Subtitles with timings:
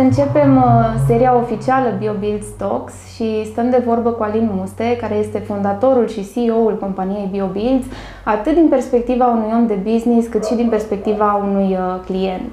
[0.00, 0.16] Salut!
[0.16, 5.38] Începem uh, seria oficială BioBuild Stocks și stăm de vorbă cu Alin Muste, care este
[5.38, 7.86] fondatorul și CEO-ul companiei BioBuilds,
[8.24, 12.52] atât din perspectiva unui om de business, cât și din perspectiva unui uh, client.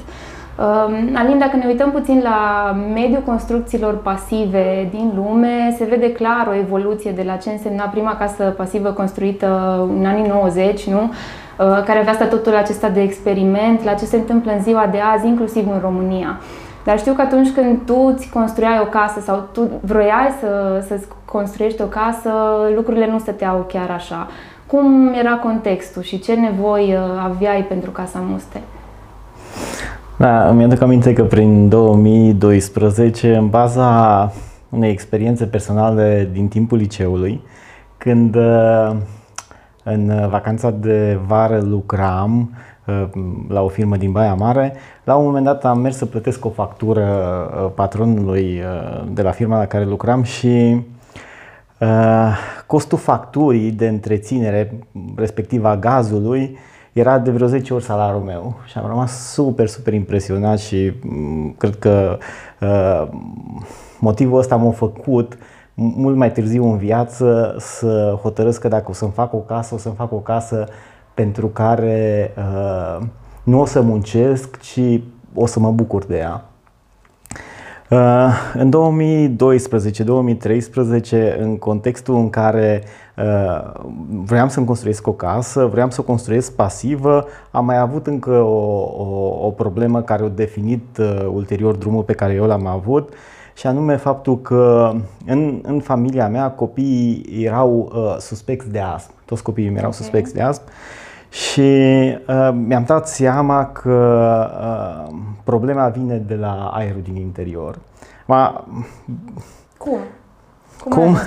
[0.60, 6.48] Um, Alin, dacă ne uităm puțin la mediul construcțiilor pasive din lume, se vede clar
[6.50, 11.02] o evoluție de la ce însemna prima casă pasivă construită în anii 90, nu?
[11.02, 15.28] Uh, care avea statutul acesta de experiment, la ce se întâmplă în ziua de azi,
[15.28, 16.40] inclusiv în România.
[16.88, 21.08] Dar știu că atunci când tu îți construiai o casă sau tu vroiai să, să-ți
[21.26, 22.32] construiești o casă,
[22.76, 24.28] lucrurile nu stăteau chiar așa.
[24.68, 28.62] Cum era contextul și ce nevoi uh, aveai pentru Casa Muste?
[30.18, 34.32] Da, îmi aduc aminte că prin 2012, în baza
[34.70, 37.42] unei experiențe personale din timpul liceului,
[37.98, 38.96] când uh,
[39.84, 42.77] în vacanța de vară lucram uh,
[43.48, 46.50] la o firmă din Baia Mare, la un moment dat am mers să plătesc o
[46.50, 48.62] factură uh, patronului
[49.12, 50.82] de la firma la care lucram și
[52.68, 54.74] costul facturii de întreținere,
[55.16, 56.58] respectiv a gazului,
[56.98, 61.56] era de vreo 10 ori salariul meu și am rămas super, super impresionat și mm,
[61.58, 62.18] cred că
[62.62, 63.08] uh,
[64.00, 65.38] motivul ăsta m-a făcut
[65.74, 69.78] mult mai târziu în viață să hotărăsc că dacă o să-mi fac o casă, o
[69.78, 70.68] să-mi fac o casă
[71.18, 73.06] pentru care uh,
[73.44, 75.02] nu o să muncesc, ci
[75.34, 76.46] o să mă bucur de ea.
[77.90, 78.72] Uh, în
[81.36, 82.84] 2012-2013, în contextul în care
[83.18, 83.72] uh,
[84.26, 88.92] vreau să-mi construiesc o casă, vreau să o construiesc pasivă, am mai avut încă o,
[88.98, 93.14] o, o problemă care a definit uh, ulterior drumul pe care eu l-am avut
[93.54, 94.94] și anume faptul că
[95.26, 99.12] în, în familia mea copiii erau uh, suspecți de astm.
[99.26, 99.92] Toți copiii erau okay.
[99.92, 100.64] suspecți de astm.
[101.30, 101.62] Și
[102.28, 107.80] uh, mi-am dat seama că uh, problema vine de la aerul din interior.
[108.26, 108.66] Ma,
[109.78, 110.00] Cum?
[110.80, 110.92] Cum?
[110.92, 111.18] Cum?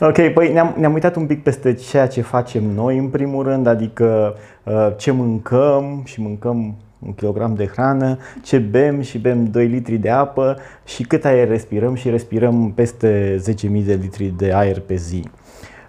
[0.08, 3.66] ok, păi ne-am, ne-am uitat un pic peste ceea ce facem noi în primul rând,
[3.66, 6.74] adică uh, ce mâncăm și mâncăm
[7.06, 11.48] un kilogram de hrană, ce bem și bem 2 litri de apă și cât aer
[11.48, 15.24] respirăm și respirăm peste 10.000 de litri de aer pe zi.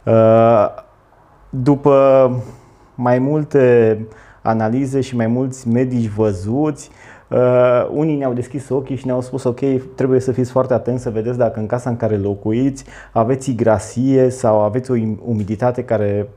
[0.05, 0.65] Uh,
[1.49, 2.29] după
[2.95, 3.97] mai multe
[4.41, 6.91] analize și mai mulți medici văzuți,
[7.31, 9.59] Uh, unii ne-au deschis ochii și ne-au spus ok,
[9.95, 14.29] trebuie să fiți foarte atenți să vedeți dacă în casa în care locuiți aveți igrasie
[14.29, 16.29] sau aveți o umiditate care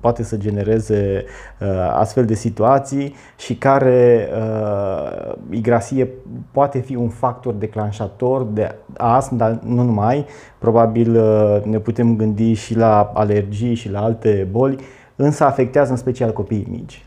[0.00, 1.24] poate să genereze
[1.60, 6.08] uh, astfel de situații și care uh, igrasie
[6.50, 10.26] poate fi un factor declanșator de astm, dar nu numai.
[10.58, 14.76] Probabil uh, ne putem gândi și la alergii și la alte boli,
[15.16, 17.04] însă afectează în special copiii mici.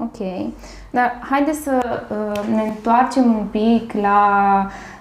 [0.00, 0.52] Ok.
[0.90, 4.20] Dar haideți să uh, ne întoarcem un pic la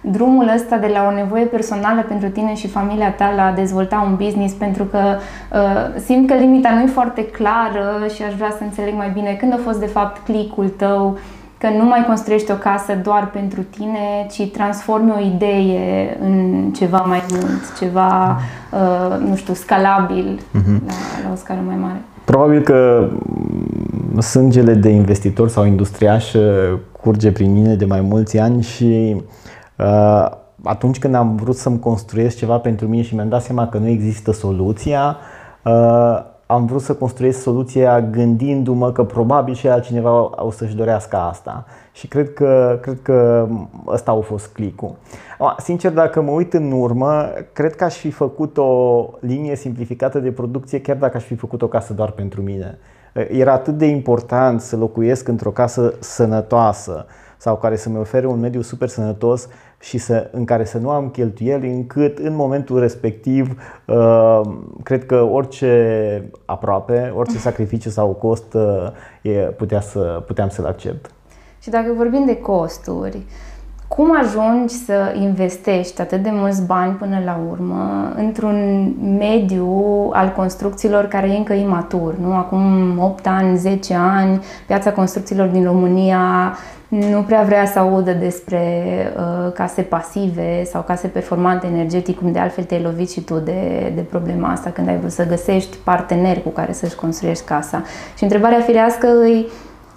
[0.02, 4.06] drumul ăsta de la o nevoie personală pentru tine și familia ta la a dezvolta
[4.10, 5.18] un business, pentru că
[5.54, 9.34] uh, simt că limita nu e foarte clară și aș vrea să înțeleg mai bine
[9.34, 11.18] când a fost de fapt clicul tău
[11.58, 16.98] că nu mai construiești o casă doar pentru tine, ci transformi o idee în ceva
[16.98, 18.40] mai mult, ceva,
[18.72, 20.86] uh, nu știu, scalabil uh-huh.
[20.88, 20.94] la,
[21.24, 22.02] la o scară mai mare.
[22.28, 23.10] Probabil că
[24.20, 29.22] sângele de investitor sau industriaș uh, curge prin mine de mai mulți ani și
[29.78, 30.30] uh,
[30.64, 33.88] atunci când am vrut să-mi construiesc ceva pentru mine și mi-am dat seama că nu
[33.88, 35.18] există soluția,
[35.64, 41.66] uh, am vrut să construiesc soluția gândindu-mă că probabil și altcineva o să-și dorească asta.
[41.92, 43.48] Și cred că, cred că
[43.88, 44.96] ăsta a fost clicul.
[45.58, 50.32] Sincer, dacă mă uit în urmă, cred că aș fi făcut o linie simplificată de
[50.32, 52.78] producție chiar dacă aș fi făcut o casă doar pentru mine.
[53.30, 57.06] Era atât de important să locuiesc într-o casă sănătoasă
[57.38, 59.48] sau care să-mi ofere un mediu super sănătos
[59.80, 64.42] și să, în care să nu am cheltuieli, încât în momentul respectiv uh,
[64.84, 71.12] cred că orice aproape, orice sacrificiu sau cost uh, putea să, puteam să-l accept.
[71.60, 73.22] Și dacă vorbim de costuri,
[73.88, 79.68] cum ajungi să investești atât de mulți bani până la urmă într-un mediu
[80.14, 82.16] al construcțiilor care e încă imatur?
[82.16, 82.36] Nu?
[82.36, 86.56] Acum 8 ani, 10 ani, piața construcțiilor din România
[86.88, 88.84] nu prea vrea să audă despre
[89.18, 93.92] uh, case pasive sau case performante energetic, cum de altfel te-ai lovit și tu de,
[93.96, 97.84] de problema asta când ai vrut să găsești parteneri cu care să-și construiești casa.
[98.18, 99.48] Și întrebarea firească îi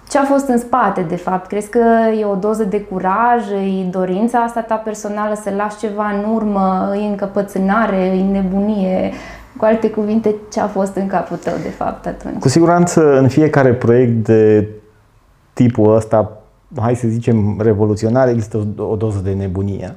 [0.09, 1.47] ce a fost în spate, de fapt?
[1.47, 1.83] Crezi că
[2.19, 6.93] e o doză de curaj, e dorința asta ta personală să lași ceva în urmă,
[6.95, 9.11] e încăpățânare, e nebunie?
[9.57, 12.39] Cu alte cuvinte, ce a fost în capul tău, de fapt, atunci?
[12.39, 14.67] Cu siguranță, în fiecare proiect de
[15.53, 16.40] tipul ăsta
[16.79, 19.95] hai să zicem, revoluționare, există o, o doză de nebunie.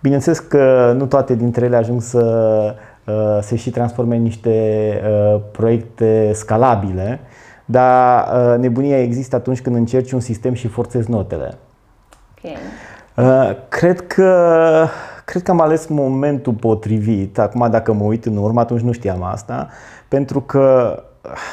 [0.00, 2.74] Bineînțeles că nu toate dintre ele ajung să
[3.06, 7.20] uh, se și transforme în niște uh, proiecte scalabile,
[7.64, 11.54] dar uh, nebunia există atunci când încerci un sistem și forțezi notele.
[12.38, 13.56] Okay.
[13.68, 14.86] Cred că
[15.24, 17.38] cred că am ales momentul potrivit.
[17.38, 19.68] Acum, dacă mă uit în urmă, atunci nu știam asta,
[20.08, 20.96] pentru că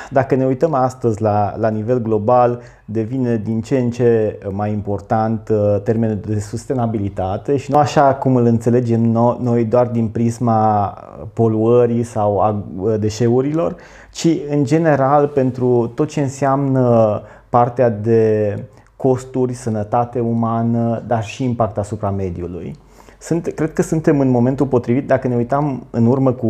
[0.10, 5.50] dacă ne uităm astăzi la, la nivel global, devine din ce în ce mai important
[5.50, 9.02] uh, termenul de sustenabilitate și nu așa cum îl înțelegem
[9.40, 10.94] noi doar din prisma
[11.34, 13.76] poluării sau a uh, deșeurilor,
[14.12, 18.60] ci în general pentru tot ce înseamnă partea de
[18.96, 22.76] costuri, sănătate umană, dar și impact asupra mediului.
[23.20, 25.08] Sunt, cred că suntem în momentul potrivit.
[25.08, 26.48] Dacă ne uitam în urmă cu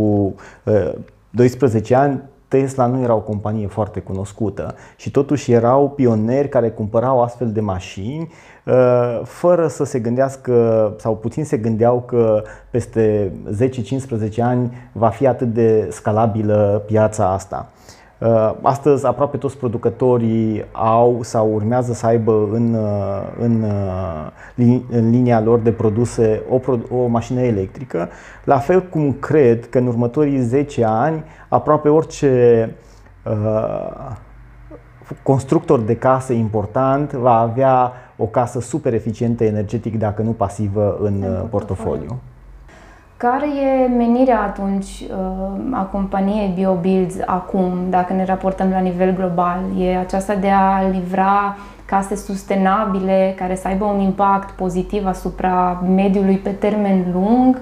[0.63, 0.91] uh,
[1.29, 7.21] 12 ani, Tesla nu era o companie foarte cunoscută și totuși erau pioneri care cumpărau
[7.21, 8.31] astfel de mașini
[8.63, 13.31] uh, fără să se gândească sau puțin se gândeau că peste
[14.37, 17.69] 10-15 ani va fi atât de scalabilă piața asta.
[18.19, 25.09] Uh, astăzi aproape toți producătorii au sau urmează să aibă în, uh, în, uh, în
[25.09, 26.59] linia lor de produse o,
[26.95, 28.09] o mașină electrică,
[28.43, 32.69] la fel cum cred că în următorii 10 ani aproape orice
[33.23, 34.11] uh,
[35.23, 41.23] constructor de case important va avea o casă super eficientă energetic, dacă nu pasivă, în,
[41.41, 42.19] în portofoliu.
[43.17, 49.59] Care e menirea atunci uh, a companiei BioBuilds acum, dacă ne raportăm la nivel global?
[49.79, 56.37] E aceasta de a livra case sustenabile care să aibă un impact pozitiv asupra mediului
[56.37, 57.61] pe termen lung?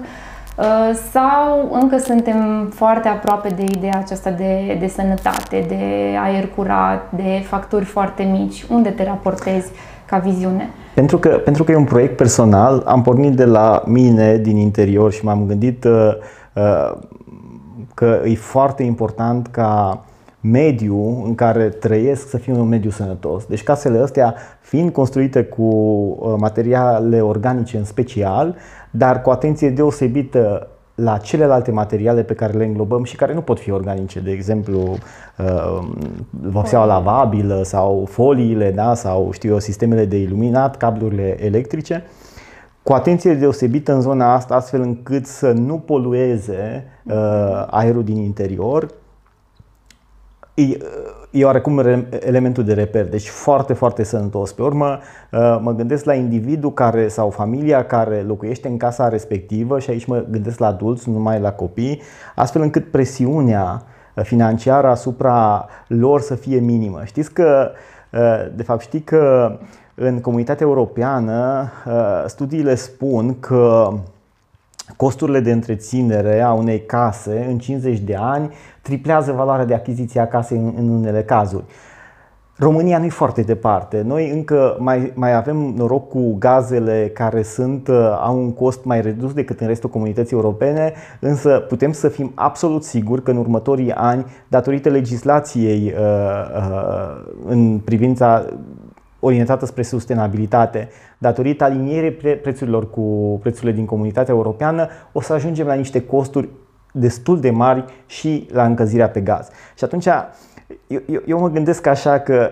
[0.56, 7.10] Uh, sau încă suntem foarte aproape de ideea aceasta de, de sănătate, de aer curat,
[7.10, 8.64] de facturi foarte mici?
[8.68, 9.70] Unde te raportezi
[10.06, 10.68] ca viziune?
[10.94, 15.12] Pentru că, pentru că e un proiect personal, am pornit de la mine din interior
[15.12, 16.12] și m-am gândit uh,
[16.54, 16.92] uh,
[17.94, 20.04] că e foarte important ca
[20.40, 23.44] mediul în care trăiesc să fie un mediu sănătos.
[23.44, 28.56] Deci casele astea fiind construite cu uh, materiale organice în special,
[28.90, 33.58] dar cu atenție deosebită la celelalte materiale pe care le înglobăm și care nu pot
[33.58, 34.96] fi organice, de exemplu
[35.38, 35.88] uh,
[36.30, 38.94] vopseaua lavabilă sau foliile da?
[38.94, 42.04] sau știu eu, sistemele de iluminat, cablurile electrice,
[42.82, 48.88] cu atenție deosebită în zona asta, astfel încât să nu polueze uh, aerul din interior,
[50.54, 50.78] e,
[51.30, 51.78] e oarecum
[52.20, 54.52] elementul de reper, deci foarte, foarte sănătos.
[54.52, 54.98] Pe urmă,
[55.32, 60.04] uh, mă gândesc la individul care sau familia care locuiește în casa respectivă și aici
[60.04, 62.02] mă gândesc la adulți, nu numai la copii,
[62.34, 63.82] astfel încât presiunea
[64.22, 67.00] financiară asupra lor să fie minimă.
[67.04, 67.70] Știți că,
[68.10, 69.56] uh, de fapt, știi că
[69.94, 73.92] în comunitatea europeană uh, studiile spun că
[74.96, 78.50] costurile de întreținere a unei case în 50 de ani
[78.82, 81.64] triplează valoarea de achiziție a casei în, în unele cazuri.
[82.56, 84.02] România nu e foarte departe.
[84.06, 89.00] Noi încă mai, mai avem noroc cu gazele care sunt, uh, au un cost mai
[89.00, 93.92] redus decât în restul comunității europene, însă putem să fim absolut siguri că în următorii
[93.92, 96.04] ani, datorită legislației uh,
[96.56, 98.44] uh, în privința
[99.24, 100.88] orientată spre sustenabilitate,
[101.18, 106.48] datorită alinierii pre- prețurilor cu prețurile din comunitatea europeană, o să ajungem la niște costuri
[106.92, 109.48] destul de mari și la încălzirea pe gaz.
[109.76, 110.06] Și atunci
[110.86, 112.50] eu, eu, eu mă gândesc așa că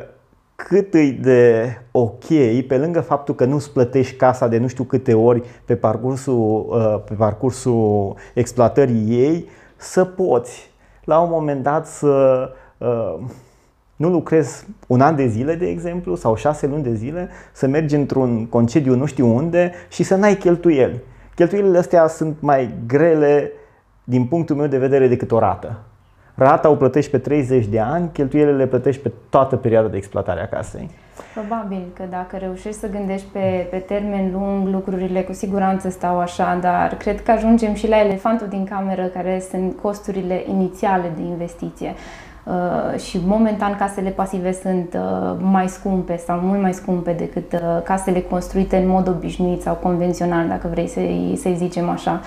[0.54, 2.24] cât e de ok,
[2.68, 7.02] pe lângă faptul că nu-ți plătești casa de nu știu câte ori pe parcursul, uh,
[7.04, 10.70] pe parcursul exploatării ei, să poți
[11.04, 12.48] la un moment dat să
[12.78, 13.14] uh,
[14.02, 17.94] nu lucrezi un an de zile, de exemplu, sau șase luni de zile, să mergi
[17.94, 21.00] într-un concediu nu știu unde și să n-ai cheltuieli.
[21.34, 23.50] Cheltuielile astea sunt mai grele
[24.04, 25.78] din punctul meu de vedere decât o rată.
[26.34, 30.40] Rata o plătești pe 30 de ani, cheltuielile le plătești pe toată perioada de exploatare
[30.40, 30.90] a casei.
[31.34, 36.58] Probabil că dacă reușești să gândești pe, pe termen lung, lucrurile cu siguranță stau așa,
[36.60, 41.94] dar cred că ajungem și la elefantul din cameră, care sunt costurile inițiale de investiție.
[42.44, 47.82] Uh, și momentan casele pasive sunt uh, mai scumpe sau mult mai scumpe decât uh,
[47.84, 52.20] casele construite în mod obișnuit sau convențional, dacă vrei să-i, să zicem așa.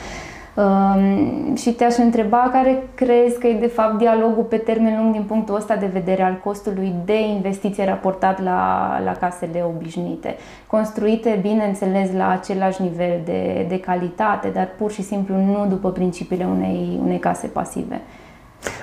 [0.55, 5.23] Um, și te-aș întreba care crezi că e de fapt dialogul pe termen lung din
[5.23, 10.35] punctul ăsta de vedere al costului de investiție raportat la, la casele obișnuite,
[10.67, 16.45] construite, bineînțeles, la același nivel de, de calitate, dar pur și simplu nu după principiile
[16.45, 18.01] unei, unei case pasive.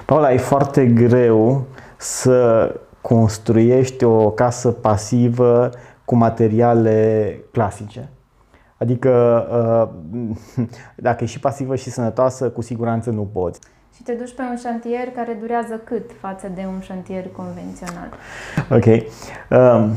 [0.07, 2.71] Paula, e foarte greu să
[3.01, 5.71] construiești o casă pasivă
[6.05, 8.09] cu materiale clasice.
[8.77, 9.11] Adică
[10.57, 10.67] uh,
[11.07, 13.61] dacă e și pasivă și sănătoasă, cu siguranță nu poți.
[13.95, 18.09] Și te duci pe un șantier care durează cât față de un șantier convențional?
[18.71, 18.85] Ok.
[19.51, 19.91] Um,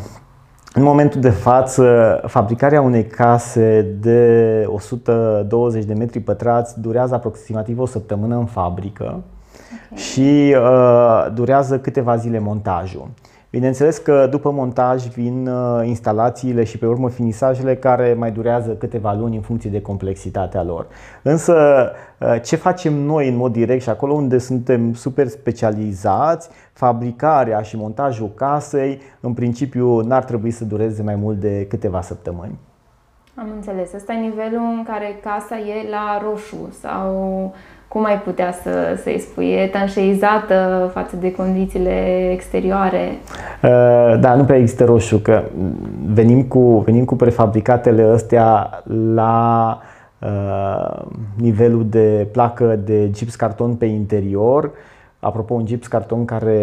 [0.74, 7.86] în momentul de față, fabricarea unei case de 120 de metri pătrați durează aproximativ o
[7.86, 9.24] săptămână în fabrică
[9.92, 10.04] okay.
[10.04, 13.08] și uh, durează câteva zile montajul.
[13.56, 19.14] Bineînțeles că după montaj vin uh, instalațiile și pe urmă finisajele care mai durează câteva
[19.14, 20.88] luni în funcție de complexitatea lor.
[21.22, 21.56] Însă
[22.20, 27.78] uh, ce facem noi în mod direct și acolo unde suntem super specializați, fabricarea și
[27.78, 32.58] montajul casei, în principiu n-ar trebui să dureze mai mult de câteva săptămâni.
[33.36, 33.94] Am înțeles.
[33.94, 37.54] Asta e nivelul în care casa e la roșu sau
[37.88, 39.52] cum ai putea să, să-i spui?
[39.52, 43.12] E etanșeizată față de condițiile exterioare?
[43.64, 45.44] Uh, da, nu prea există roșu, că
[46.06, 48.70] venim cu, venim cu prefabricatele astea
[49.14, 49.80] la
[50.20, 51.02] uh,
[51.36, 54.72] nivelul de placă de gips carton pe interior.
[55.20, 56.60] Apropo, un gips carton care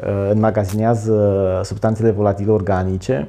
[0.00, 3.28] uh, înmagazinează substanțele volatile organice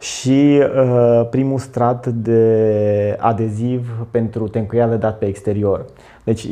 [0.00, 5.84] și uh, primul strat de adeziv pentru tencuială dat pe exterior.
[6.30, 6.48] Deci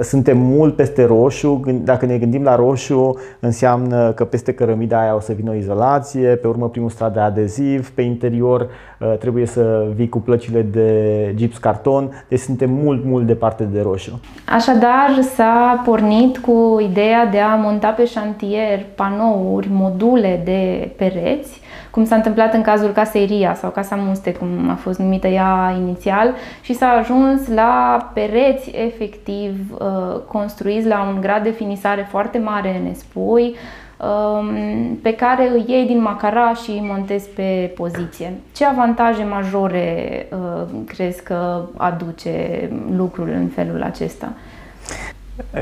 [0.00, 1.60] suntem mult peste roșu.
[1.84, 6.28] Dacă ne gândim la roșu, înseamnă că peste cărămida aia o să vină o izolație,
[6.28, 8.60] pe urmă primul strat de adeziv, pe interior
[8.98, 13.80] uh, trebuie să vii cu plăcile de gips carton, deci suntem mult, mult departe de
[13.80, 14.20] roșu.
[14.48, 21.60] Așadar, s-a pornit cu ideea de a monta pe șantier panouri, module de pereți
[21.92, 25.74] cum s-a întâmplat în cazul casei Ria sau Casa Muste, cum a fost numită ea
[25.78, 32.38] inițial, și s-a ajuns la pereți efectiv uh, construiți la un grad de finisare foarte
[32.38, 33.54] mare în spui,
[33.96, 34.54] um,
[35.02, 38.32] pe care îi iei din macara și îi montezi pe poziție.
[38.54, 44.32] Ce avantaje majore uh, crezi că aduce lucrul în felul acesta?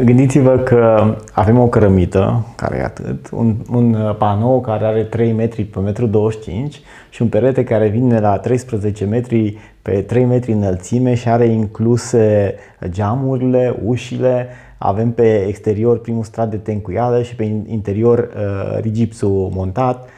[0.04, 5.64] Gândiți-vă că avem o cărămită, care e atât, un, un panou care are 3 metri
[5.64, 6.70] pe 1,25 m
[7.10, 12.54] și un perete care vine la 13 metri pe 3 metri înălțime și are incluse
[12.88, 20.08] geamurile, ușile, avem pe exterior primul strat de tencuială și pe interior uh, rigipsul montat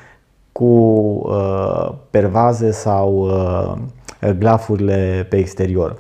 [0.53, 5.97] cu uh, pervaze sau uh, glafurile pe exterior.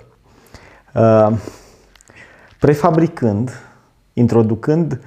[0.95, 1.33] Uh,
[2.63, 3.51] prefabricând,
[4.13, 5.01] introducând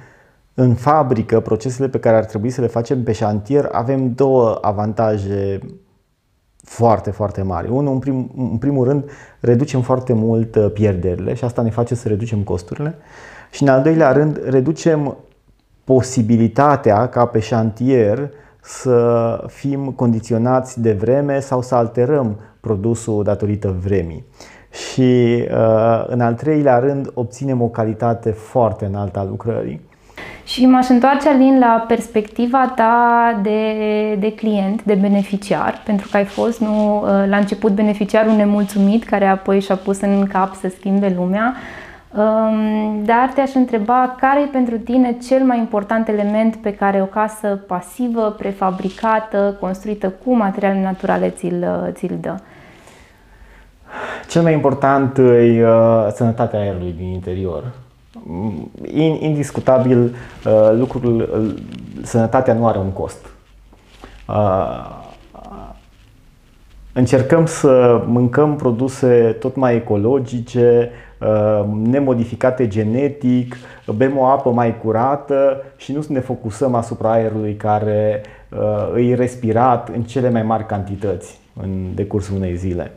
[0.54, 5.58] în fabrică procesele pe care ar trebui să le facem pe șantier, avem două avantaje
[6.56, 7.68] foarte, foarte mari.
[7.70, 9.10] Unul, în, prim, în primul rând,
[9.40, 12.94] reducem foarte mult uh, pierderile și asta ne face să reducem costurile.
[13.50, 15.16] Și în al doilea rând, reducem
[15.84, 18.30] posibilitatea ca pe șantier
[18.62, 24.24] să fim condiționați de vreme sau să alterăm produsul datorită vremii
[24.76, 29.80] și uh, în al treilea rând obținem o calitate foarte înaltă a lucrării.
[30.44, 33.60] Și m-aș întoarce, Alin, la perspectiva ta de,
[34.14, 39.26] de client, de beneficiar, pentru că ai fost nu, uh, la început beneficiarul nemulțumit, care
[39.26, 41.54] apoi și-a pus în cap să schimbe lumea.
[42.16, 47.04] Um, dar te-aș întreba care e pentru tine cel mai important element pe care o
[47.04, 52.34] casă pasivă, prefabricată, construită cu materiale naturale ți-l, ți-l dă?
[54.28, 57.72] Cel mai important e uh, sănătatea aerului din interior.
[58.12, 58.70] Mm,
[59.20, 60.02] indiscutabil,
[60.46, 61.62] uh, lucrul, uh,
[62.02, 63.26] sănătatea nu are un cost.
[66.92, 70.90] Încercăm să mâncăm produse tot mai ecologice,
[71.82, 73.56] nemodificate genetic,
[73.96, 78.22] bem o apă mai curată și nu să ne focusăm asupra aerului care
[78.92, 82.92] îi respirat în cele mai mari cantități în decursul unei zile.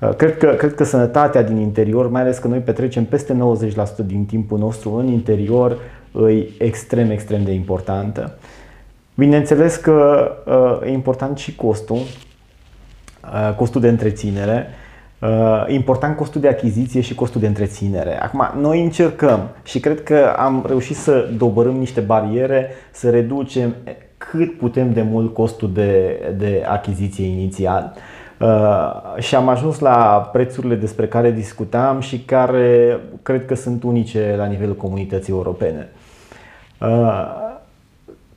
[0.00, 3.36] Uh, cred că, cred că sănătatea din interior, mai ales că noi petrecem peste
[4.02, 5.78] 90% din timpul nostru în interior,
[6.28, 8.38] e extrem, extrem de importantă.
[9.14, 14.66] Bineînțeles că uh, e important și costul, uh, costul de întreținere,
[15.66, 18.22] important costul de achiziție și costul de întreținere.
[18.22, 23.74] Acum, noi încercăm și cred că am reușit să dobărâm niște bariere, să reducem
[24.18, 27.92] cât putem de mult costul de, de achiziție inițial.
[27.94, 28.17] Uh,
[29.18, 34.44] și am ajuns la prețurile despre care discutam și care cred că sunt unice la
[34.44, 35.88] nivelul comunității europene.
[36.80, 37.46] Uh,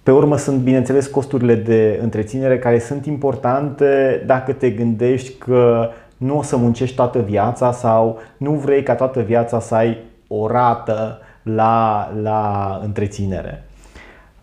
[0.03, 6.37] pe urmă sunt, bineînțeles, costurile de întreținere care sunt importante dacă te gândești că nu
[6.37, 11.19] o să muncești toată viața sau nu vrei ca toată viața să ai o rată
[11.43, 13.63] la, la întreținere.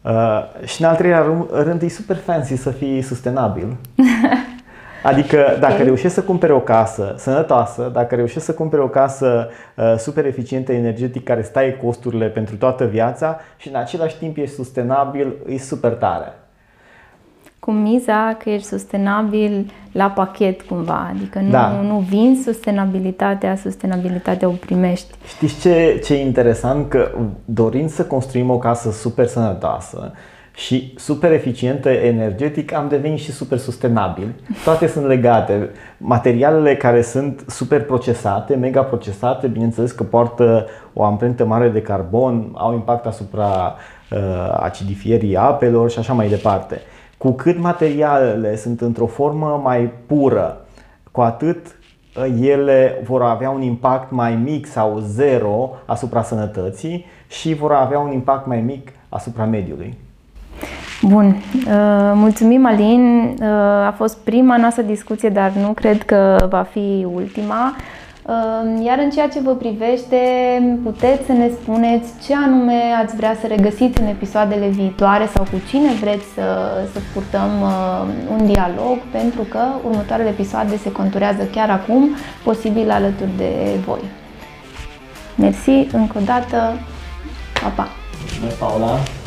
[0.03, 3.77] Uh, și în al treilea rând, e super fancy să fii sustenabil.
[5.03, 5.85] Adică dacă okay.
[5.85, 10.73] reușești să cumperi o casă sănătoasă, dacă reușești să cumperi o casă uh, super eficientă
[10.73, 15.93] energetic care stai costurile pentru toată viața și în același timp ești sustenabil, e super
[15.93, 16.33] tare.
[17.59, 21.69] Cu miza că ești sustenabil la pachet cumva, adică nu, da.
[21.69, 25.15] nu vinzi sustenabilitatea, sustenabilitatea o primești.
[25.27, 26.89] Știți ce, ce e interesant?
[26.89, 27.11] Că
[27.45, 30.13] dorind să construim o casă super sănătoasă,
[30.59, 34.35] și super eficientă energetic, am devenit și super sustenabil.
[34.65, 35.71] Toate sunt legate.
[35.99, 42.51] Materialele care sunt super procesate, mega procesate, bineînțeles că poartă o amprentă mare de carbon,
[42.55, 43.75] au impact asupra
[44.11, 44.19] uh,
[44.61, 46.81] acidifierii apelor și așa mai departe.
[47.19, 50.61] Cu cât materialele sunt într-o formă mai pură,
[51.11, 57.55] cu atât uh, ele vor avea un impact mai mic sau zero asupra sănătății și
[57.55, 60.07] vor avea un impact mai mic asupra mediului.
[61.03, 63.47] Bun, uh, mulțumim Alin, uh,
[63.87, 67.77] a fost prima noastră discuție, dar nu cred că va fi ultima.
[68.23, 70.17] Uh, iar în ceea ce vă privește,
[70.83, 75.61] puteți să ne spuneți ce anume ați vrea să regăsiți în episoadele viitoare sau cu
[75.69, 77.51] cine vreți să, să purtăm
[78.31, 82.09] un dialog, pentru că următoarele episoade se conturează chiar acum,
[82.45, 83.53] posibil alături de
[83.87, 84.01] voi.
[85.35, 86.57] Mersi încă o dată,
[87.63, 87.89] pa, pa!
[88.59, 89.18] Paula!